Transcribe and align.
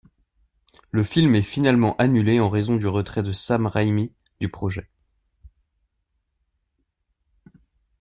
Le 0.89 1.03
film 1.03 1.35
est 1.35 1.43
finalement 1.43 1.95
annulé 1.97 2.39
en 2.39 2.49
raison 2.49 2.75
du 2.75 2.87
retrait 2.87 3.21
de 3.21 3.31
Sam 3.31 3.67
Raimi 3.67 4.11
du 4.39 4.49
projet. 4.49 4.89